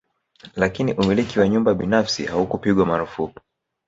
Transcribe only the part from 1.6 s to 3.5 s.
binafsi haukupigwa marufuku